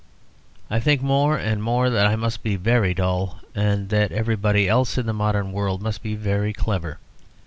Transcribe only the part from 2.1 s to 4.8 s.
must be very dull, and that everybody